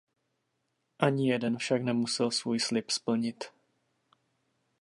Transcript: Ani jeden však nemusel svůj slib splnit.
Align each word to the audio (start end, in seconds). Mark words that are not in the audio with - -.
Ani 0.99 1.27
jeden 1.29 1.57
však 1.57 1.83
nemusel 1.83 2.31
svůj 2.31 2.59
slib 2.59 2.89
splnit. 2.89 3.43